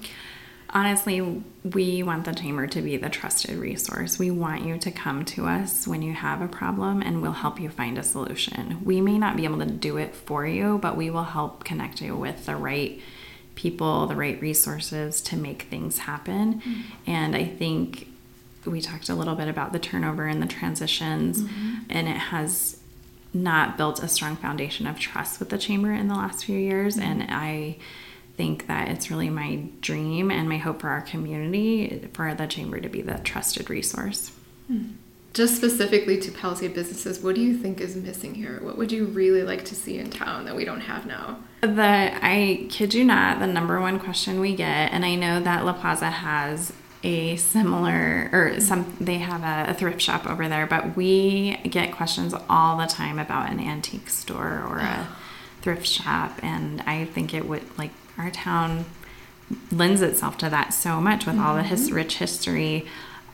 [0.71, 4.19] Honestly, we want the chamber to be the trusted resource.
[4.19, 7.59] We want you to come to us when you have a problem and we'll help
[7.59, 8.79] you find a solution.
[8.83, 12.01] We may not be able to do it for you, but we will help connect
[12.01, 13.01] you with the right
[13.55, 16.61] people, the right resources to make things happen.
[16.61, 16.81] Mm-hmm.
[17.07, 18.07] And I think
[18.65, 21.83] we talked a little bit about the turnover and the transitions, mm-hmm.
[21.89, 22.78] and it has
[23.33, 26.97] not built a strong foundation of trust with the chamber in the last few years.
[26.97, 27.11] Mm-hmm.
[27.11, 27.77] And I
[28.37, 32.79] think that it's really my dream and my hope for our community for the chamber
[32.79, 34.31] to be the trusted resource.
[34.71, 34.93] Mm.
[35.33, 38.59] Just specifically to Palisade businesses, what do you think is missing here?
[38.63, 41.39] What would you really like to see in town that we don't have now?
[41.61, 45.65] The I kid you not, the number one question we get, and I know that
[45.65, 50.67] La Plaza has a similar or some they have a, a, thrift shop over there
[50.67, 55.07] but we get questions all the time about an antique store or a
[55.61, 58.83] thrift shop and i think it would like our town
[59.71, 61.45] lends itself to that so much with mm-hmm.
[61.45, 61.95] all the his, mm-hmm.
[61.95, 62.85] rich history.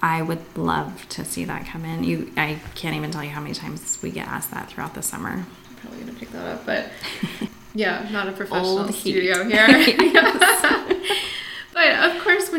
[0.01, 2.03] I would love to see that come in.
[2.03, 5.01] You i can't even tell you how many times we get asked that throughout the
[5.01, 5.45] summer.
[5.69, 6.89] I'm probably gonna pick that up but
[7.73, 9.67] yeah not a professional studio here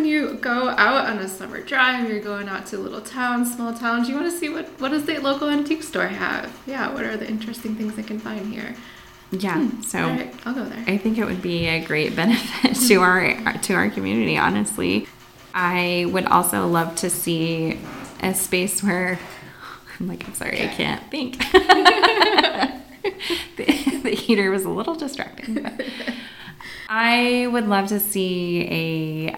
[0.07, 4.09] you go out on a summer drive, you're going out to little towns, small towns,
[4.09, 6.57] you want to see what what does the local antique store have?
[6.67, 8.77] Yeah, what are the interesting things I can find here?
[9.33, 10.85] Yeah, hmm, so All right, I'll go there.
[10.87, 14.39] I think it would be a great benefit to our to our community.
[14.39, 15.07] Honestly,
[15.55, 17.79] I would also love to see
[18.23, 19.19] a space where
[20.01, 21.39] I'm like, I'm sorry, I can't think.
[23.57, 25.63] the, the heater was a little distracting.
[25.63, 25.87] but
[26.89, 28.67] I would love to see
[29.31, 29.37] a.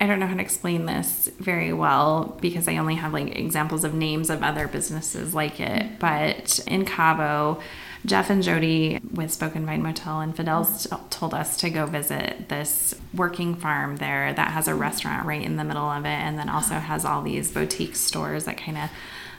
[0.00, 3.82] I don't know how to explain this very well because I only have like examples
[3.82, 5.98] of names of other businesses like it.
[5.98, 7.60] But in Cabo,
[8.06, 11.86] Jeff and Jody with Spoke and Vine Motel and Fidel's t- told us to go
[11.86, 16.08] visit this working farm there that has a restaurant right in the middle of it
[16.08, 18.90] and then also has all these boutique stores that kind of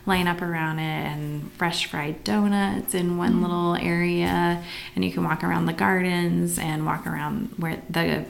[0.06, 3.42] line up around it and fresh fried donuts in one mm.
[3.42, 4.62] little area
[4.96, 8.26] and you can walk around the gardens and walk around where the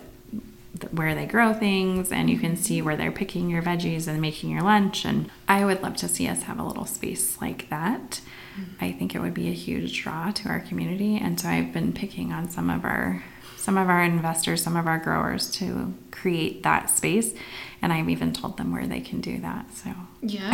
[0.91, 4.49] where they grow things and you can see where they're picking your veggies and making
[4.49, 8.21] your lunch and i would love to see us have a little space like that.
[8.59, 8.83] Mm-hmm.
[8.83, 11.93] I think it would be a huge draw to our community and so i've been
[11.93, 13.23] picking on some of our
[13.57, 17.33] some of our investors some of our growers to create that space
[17.81, 19.89] and i've even told them where they can do that so
[20.21, 20.51] Yeah,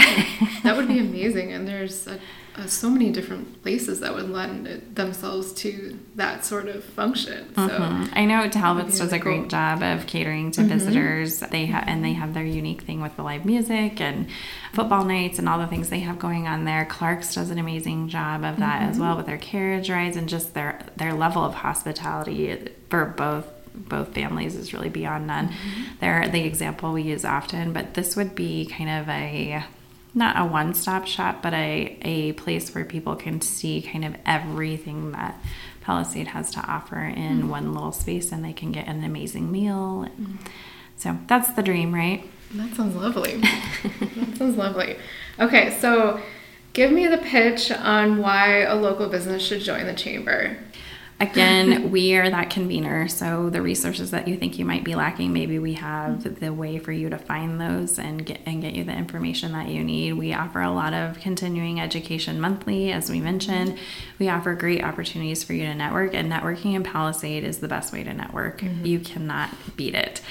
[0.63, 1.51] that would be amazing.
[1.51, 2.19] And there's a,
[2.55, 7.53] a, so many different places that would lend themselves to that sort of function.
[7.55, 8.09] So Mhm.
[8.13, 9.47] I know Talbott's does be a great cool.
[9.49, 11.39] job of catering to visitors.
[11.39, 14.27] They have and they have their unique thing with the live music and
[14.73, 16.85] football nights and all the things they have going on there.
[16.85, 20.53] Clark's does an amazing job of that as well with their carriage rides and just
[20.53, 25.49] their their level of hospitality for both both families is really beyond none.
[25.49, 25.83] Mm-hmm.
[25.99, 29.65] They're the example we use often, but this would be kind of a
[30.13, 35.11] not a one-stop shop, but a, a place where people can see kind of everything
[35.11, 35.37] that
[35.81, 37.49] Palisade has to offer in mm-hmm.
[37.49, 40.07] one little space, and they can get an amazing meal.
[40.09, 40.37] Mm-hmm.
[40.97, 42.27] So that's the dream, right?
[42.53, 43.37] that sounds lovely.
[43.83, 44.95] that sounds lovely.
[45.39, 46.19] Okay, so
[46.73, 50.57] give me the pitch on why a local business should join the chamber.
[51.17, 53.07] Again, we are that convener.
[53.07, 56.77] So the resources that you think you might be lacking, maybe we have the way
[56.77, 60.13] for you to find those and get and get you the information that you need.
[60.13, 63.77] We offer a lot of continuing education monthly, as we mentioned.
[64.19, 67.93] We offer great opportunities for you to network, and networking in Palisade is the best
[67.93, 68.61] way to network.
[68.83, 70.21] You cannot beat it.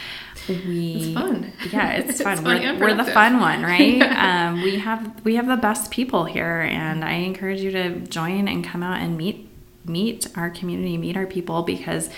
[0.49, 1.53] We, It's fun.
[1.73, 2.37] Yeah, it's It's fun.
[2.37, 4.03] fun we're, we're the fun one, right?
[4.19, 8.49] um, we have we have the best people here, and I encourage you to join
[8.49, 9.49] and come out and meet
[9.85, 12.11] meet our community, meet our people because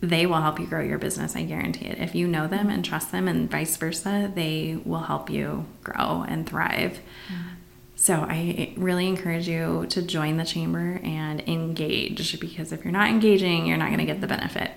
[0.00, 1.34] they will help you grow your business.
[1.34, 1.98] I guarantee it.
[1.98, 6.24] If you know them and trust them, and vice versa, they will help you grow
[6.28, 7.00] and thrive.
[7.32, 7.48] Mm-hmm.
[7.98, 13.08] So I really encourage you to join the chamber and engage because if you're not
[13.08, 14.70] engaging, you're not going to get the benefit.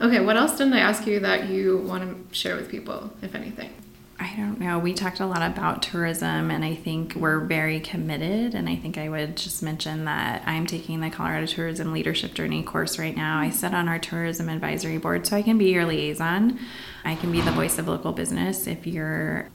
[0.00, 3.34] Okay, what else didn't I ask you that you want to share with people, if
[3.34, 3.70] anything?
[4.18, 4.78] I don't know.
[4.78, 8.54] We talked a lot about tourism, and I think we're very committed.
[8.54, 12.62] And I think I would just mention that I'm taking the Colorado Tourism Leadership Journey
[12.62, 13.38] course right now.
[13.38, 16.58] I sit on our tourism advisory board, so I can be your liaison.
[17.04, 18.66] I can be the voice of local business.
[18.66, 19.02] If you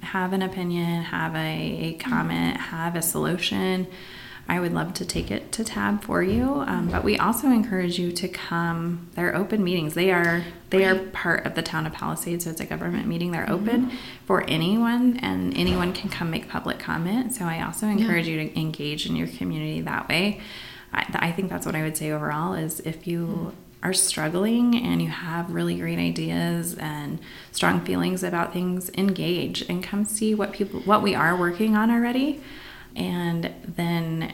[0.02, 3.88] have an opinion, have a, a comment, have a solution,
[4.52, 6.44] I would love to take it to tab for you.
[6.68, 9.08] Um, but we also encourage you to come.
[9.16, 9.94] They're open meetings.
[9.94, 13.32] They are they are part of the town of Palisades, so it's a government meeting.
[13.32, 13.92] They're open
[14.26, 17.34] for anyone, and anyone can come make public comment.
[17.34, 20.42] So I also encourage you to engage in your community that way.
[20.92, 25.02] I, I think that's what I would say overall is if you are struggling and
[25.02, 27.20] you have really great ideas and
[27.54, 31.90] strong feelings about things, engage and come see what people what we are working on
[31.90, 32.42] already
[32.96, 34.34] and then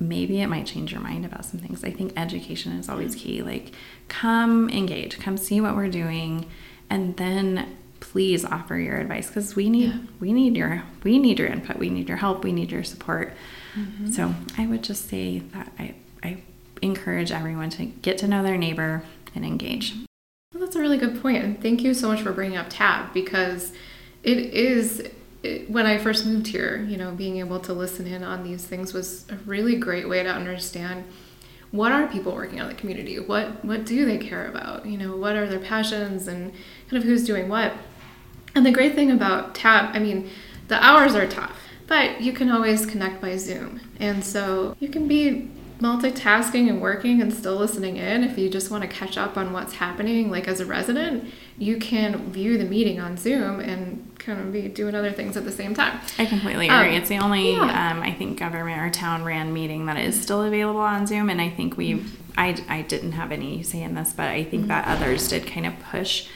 [0.00, 1.82] maybe it might change your mind about some things.
[1.84, 3.42] I think education is always key.
[3.42, 3.72] Like,
[4.08, 6.46] come engage, come see what we're doing,
[6.88, 9.98] and then please offer your advice because we need Yeah.
[10.20, 13.34] we need your we need your input, we need your help, we need your support.
[13.76, 14.12] Mm-hmm.
[14.12, 16.42] So I would just say that I I
[16.80, 19.02] encourage everyone to get to know their neighbor
[19.34, 19.94] and engage.
[20.54, 23.12] Well, that's a really good point, and thank you so much for bringing up Tab
[23.12, 23.72] because
[24.22, 25.08] it is.
[25.42, 28.64] It, when I first moved here, you know, being able to listen in on these
[28.64, 31.04] things was a really great way to understand
[31.70, 33.18] what are people working on the community.
[33.18, 34.86] What what do they care about?
[34.86, 36.52] You know, what are their passions and
[36.88, 37.72] kind of who's doing what.
[38.54, 40.30] And the great thing about Tab, I mean,
[40.68, 45.06] the hours are tough, but you can always connect by Zoom, and so you can
[45.06, 45.50] be
[45.80, 49.52] multitasking and working and still listening in if you just want to catch up on
[49.52, 51.24] what's happening like as a resident
[51.56, 55.44] you can view the meeting on zoom and kind of be doing other things at
[55.44, 56.96] the same time I completely Um, agree.
[56.96, 57.92] it's the only, yeah.
[57.92, 61.30] um, I think, government or town ran meeting that is still available on Zoom.
[61.30, 62.04] And I think we,
[62.36, 65.64] I, I didn't have any say in this, but I think that others did kind
[65.64, 66.28] of push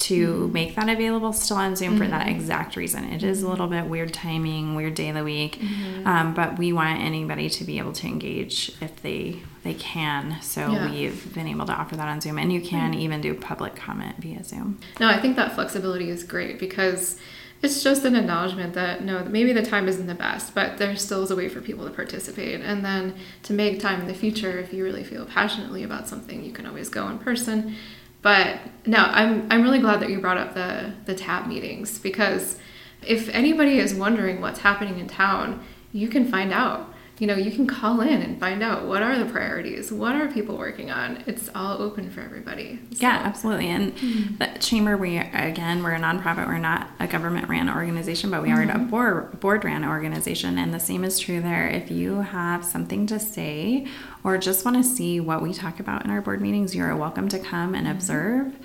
[0.00, 0.52] to mm-hmm.
[0.52, 2.36] make that available still on Zoom for that mm-hmm.
[2.36, 3.04] exact reason.
[3.04, 6.06] It is a little bit weird timing, weird day of the week, mm-hmm.
[6.06, 10.40] um, but we want anybody to be able to engage if they they can.
[10.40, 10.90] So Yeah.
[10.90, 14.16] we've been able to offer that on Zoom, and you can even do public comment
[14.18, 14.80] via Zoom.
[14.98, 17.18] No, I think that flexibility is great because
[17.62, 21.22] it's just an acknowledgement that no, maybe the time isn't the best, but there still
[21.22, 22.62] is a way for people to participate.
[22.62, 26.42] And then to make time in the future, if you really feel passionately about something,
[26.42, 27.76] you can always go in person.
[28.22, 32.58] But no, I'm I'm really glad that you brought up the the tab meetings because
[33.06, 36.92] if anybody is wondering what's happening in town, you can find out.
[37.20, 40.28] You know, you can call in and find out what are the priorities, what are
[40.28, 41.22] people working on.
[41.26, 42.80] It's all open for everybody.
[42.92, 43.68] Yeah, absolutely.
[43.68, 43.92] And
[44.38, 46.46] the chamber, we again, we're a nonprofit.
[46.46, 48.86] We're not a government ran organization, but we are a mm-hmm.
[48.86, 50.56] board board ran organization.
[50.56, 51.68] And the same is true there.
[51.68, 53.86] If you have something to say
[54.24, 57.28] or just want to see what we talk about in our board meetings, you're welcome
[57.28, 57.96] to come and mm-hmm.
[57.96, 58.56] observe.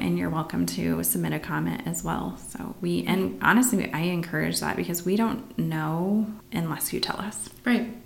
[0.00, 2.38] And you're welcome to submit a comment as well.
[2.38, 7.50] So we and honestly, I encourage that because we don't know unless you tell us.
[7.64, 7.99] Right.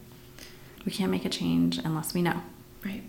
[0.84, 2.42] We can't make a change unless we know.
[2.84, 3.02] Right.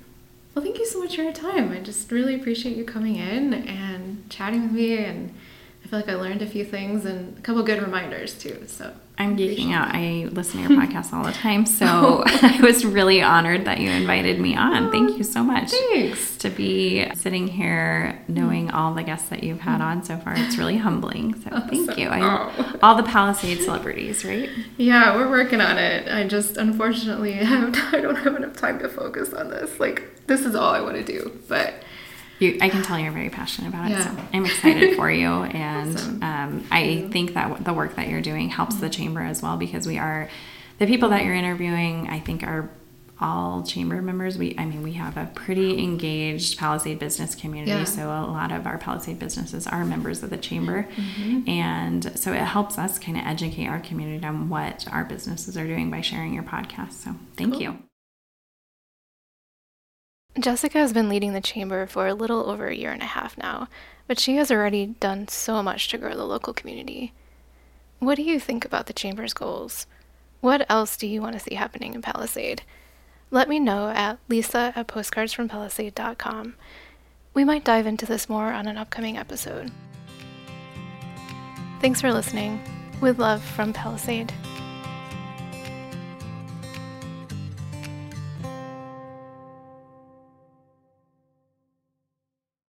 [0.53, 1.71] Well, thank you so much for your time.
[1.71, 5.33] I just really appreciate you coming in and chatting with me, and
[5.83, 8.63] I feel like I learned a few things and a couple good reminders too.
[8.67, 9.95] So I'm geeking out.
[9.95, 13.89] I listen to your podcast all the time, so I was really honored that you
[13.89, 14.87] invited me on.
[14.87, 15.71] Oh, thank you so much.
[15.71, 16.35] thanks.
[16.37, 20.57] To be sitting here knowing all the guests that you've had on so far, it's
[20.57, 21.33] really humbling.
[21.41, 22.09] So thank you.
[22.09, 22.79] I, Oh.
[22.83, 24.49] all the Palisade celebrities, right?
[24.77, 26.07] Yeah, we're working on it.
[26.11, 29.79] I just unfortunately have I don't have enough time to focus on this.
[29.79, 31.73] Like this is all I want to do, but
[32.39, 34.03] You, I can tell you're very passionate about it.
[34.03, 34.25] So Yeah.
[34.33, 36.23] I'm excited for you, and Awesome.
[36.23, 39.87] um, I think that the work that you're doing helps the chamber as well because
[39.87, 40.29] we are
[40.79, 42.09] the people that you're interviewing.
[42.09, 42.69] I think are
[43.21, 44.37] all chamber members.
[44.37, 47.85] We, I mean, we have a pretty engaged Palisade business community, Yeah.
[47.85, 51.49] so a lot of our Palisade businesses are members of the chamber, Mm-hmm.
[51.49, 55.65] and so it helps us kind of educate our community on what our businesses are
[55.65, 56.91] doing by sharing your podcast.
[57.03, 57.61] So thank Cool.
[57.61, 57.77] you.
[60.39, 63.37] Jessica has been leading the chamber for a little over a year and a half
[63.37, 63.69] now,
[64.07, 67.13] but she has already done so much to grow the local community.
[67.99, 69.87] What do you think about the chamber's goals?
[70.41, 72.63] What else do you want to see happening in Palisade?
[73.31, 76.55] Let me know at lisa at postcardsfrompalisade.com.
[77.33, 79.71] We might dive into this more on an upcoming episode.
[81.81, 82.61] Thanks for listening.
[83.01, 84.33] With love from Palisade.